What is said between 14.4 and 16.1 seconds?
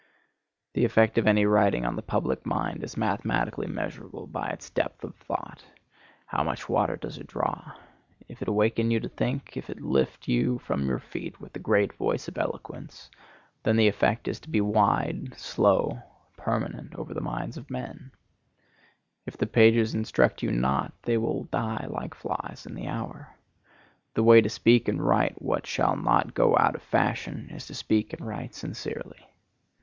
be wide, slow,